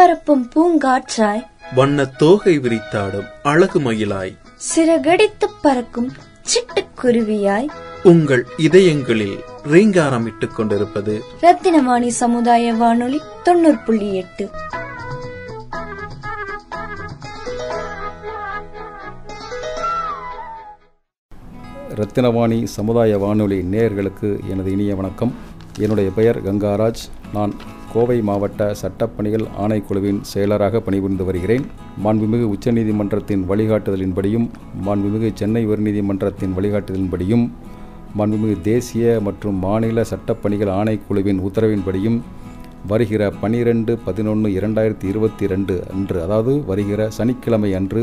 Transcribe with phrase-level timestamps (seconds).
[0.00, 1.42] பரப்பும் பூங்காற்றாய்.
[1.74, 4.38] வண்ணத் தோகை விரித்தாடும் அழகு மயிலாய்.
[4.76, 7.66] சிறகடித்துப் பறக்கும் சிட்டுக்குருவியாய்
[8.02, 11.22] உங்கள் இதயங்களில் ரீங்காரமிட்டுக் கொண்டிருப்பது.
[11.40, 14.50] ரத்தினவாணி சமுதாய வானொலி தொண்ணூறு புள்ளி எட்டு.
[21.94, 25.34] ரத்தினவாணி சமுதாய வானொலி நேயர்களுக்கு எனது இனிய வணக்கம்.
[25.78, 27.10] என்னுடைய பெயர் கங்காராஜ்.
[27.32, 27.54] நான்
[27.92, 31.64] கோவை மாவட்ட சட்டப்பணிகள் ஆணைக்குழுவின் செயலராக பணிபுரிந்து வருகிறேன்.
[32.04, 34.46] மாண்புமிகு உச்சநீதிமன்றத்தின் வழிகாட்டுதலின்படியும்
[34.86, 37.44] மாண்புமிகு சென்னை உயர்நீதிமன்றத்தின் வழிகாட்டுதலின்படியும்
[38.18, 42.18] மாண்புமிகு தேசிய மற்றும் மாநில சட்டப்பணிகள் ஆணைக்குழுவின் உத்தரவின்படியும்
[42.88, 48.02] வருகிற பனிரெண்டு பதினொன்று இரண்டாயிரத்தி இருபத்தி ரெண்டு அன்று அதாவது வருகிற சனிக்கிழமை அன்று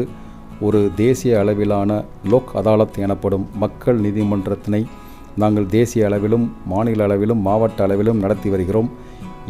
[0.60, 1.92] ஒரு தேசிய அளவிலான
[2.32, 4.82] லோக் அதாலத் எனப்படும் மக்கள் நீதிமன்றத்தினை
[5.36, 8.90] நாங்கள் தேசிய அளவிலும் மாநில அளவிலும் மாவட்ட அளவிலும் நடத்தி வருகிறோம்.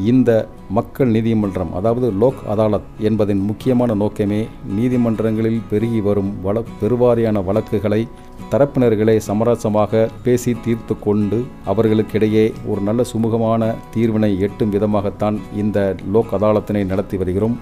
[0.05, 8.07] இந்த மக்கள் நீதிமன்றம் அதாவது லோக் அதாலத் என்பதன் முக்கியமான நோக்கமே நீதிமன்றங்களில் பெருகி வரும் வள பெருவாரியான வழக்குகளை
[8.51, 16.85] தரப்பினர்களை சமரசமாக பேசி தீர்த்து கொண்டு அவர்களுக்கிடையே ஒரு நல்ல சுமூகமான தீர்வினை எட்டும் விதமாகத்தான் இந்த லோக் அதாலத்தினை
[16.85, 17.57] நடத்தி வருகிறோம்.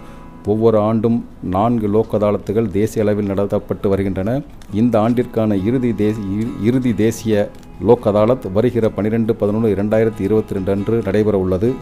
[0.45, 4.41] ஒவ்வொரு ஆண்டும் நான்கு லோக் அதாலத்துகள் தேசிய அளவில் நடத்தப்பட்டு வருகின்றன.
[4.73, 7.49] இந்த ஆண்டிற்கான இறுதி தேசிய இறுதி தேசிய
[7.81, 11.75] லோக் அதாலத் வருகிற பனிரெண்டு பதினொன்று இரண்டாயிரத்தி இருபத்தி ரெண்டு அன்று நடைபெற உள்ளது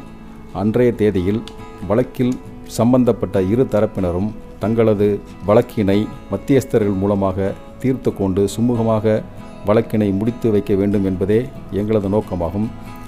[0.53, 1.41] அன்றைய தேதியில்
[1.87, 2.33] வழக்கில்
[2.67, 9.23] சம்பந்தப்பட்ட இரு தரப்பினரும் தங்களது வழக்கினை மத்தியஸ்தர்கள் மூலமாக தீர்த்து கொண்டு சுமூகமாக
[9.65, 12.67] வழக்கினை முடித்து வைக்க வேண்டும் என்பதே எங்களது நோக்கமாகும்.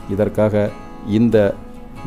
[0.09, 0.71] இதற்காக
[1.07, 1.37] இந்த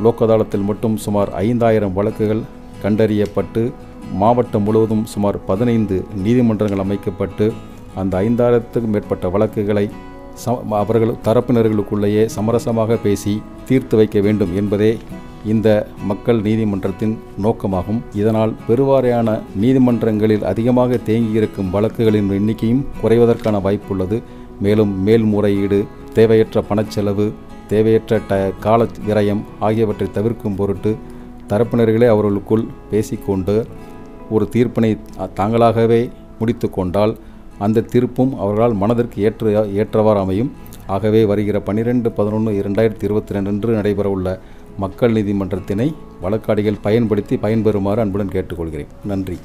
[0.03, 2.43] லோக்கதாளத்தில் மட்டும் சுமார் ஐந்தாயிரம் வழக்குகள்
[2.83, 3.73] கண்டறியப்பட்டு
[4.13, 7.53] மாவட்டம் முழுவதும் சுமார் பதினைந்து நீதிமன்றங்கள் அமைக்கப்பட்டு
[7.95, 9.91] அந்த ஐந்தாயிரத்துக்கும் மேற்பட்ட வழக்குகளை
[10.45, 14.99] ச அவர்கள் தரப்பினர்களுக்குள்ளேயே சமரசமாக பேசி தீர்த்து வைக்க வேண்டும் என்பதே
[15.47, 18.01] இந்த மக்கள் நீதிமன்றத்தின் நோக்கமாகும்.
[18.13, 24.23] இதனால் பெருவாரியான நீதிமன்றங்களில் அதிகமாக தேங்கியிருக்கும் வழக்குகளின் எண்ணிக்கையும் குறைவதற்கான வாய்ப்புள்ளது.
[24.61, 25.85] மேலும் மேல்முறையீடு
[26.15, 27.33] தேவையற்ற பணச்செலவு
[27.67, 30.97] தேவையற்ற ட கால விரயம் ஆகியவற்றை தவிர்க்கும் பொருட்டு
[31.49, 33.67] தரப்பினர்களே அவர்களுக்குள் பேசிக்கொண்டு
[34.31, 34.99] ஒரு தீர்ப்பினை
[35.37, 37.17] தாங்களாகவே முடித்து கொண்டால்
[37.59, 40.53] அந்த தீர்ப்பும் அவர்களால் மனதிற்கு ஏற்ற ஏற்றவாறு அமையும்.
[40.87, 44.39] ஆகவே வருகிற பன்னிரெண்டு பதினொன்று இரண்டாயிரத்தி இருபத்தி ரெண்டு அன்று நடைபெறவுள்ள
[44.79, 48.87] மக்கள் நீதிமன்றத்தினை வழக்காடிகள் பயன்படுத்தி பயன்பெறுமாறு அன்புடன் கேட்டுக்கொள்கிறேன்.
[49.05, 49.39] நன்றி.